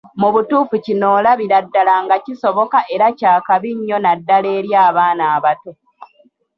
Mu 0.21 0.29
butuufu 0.33 0.75
kino 0.85 1.07
olabira 1.17 1.57
ddala 1.65 1.93
nga 2.03 2.17
kisoboka 2.25 2.79
era 2.93 3.07
kya 3.19 3.33
kabi 3.47 3.71
nnyo 3.77 3.97
naddala 4.01 4.49
eri 4.57 4.71
abaana 4.87 5.23
abato. 5.35 5.71